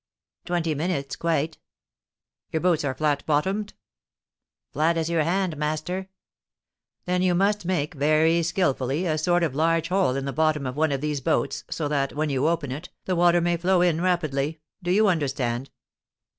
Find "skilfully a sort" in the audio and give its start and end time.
8.41-9.43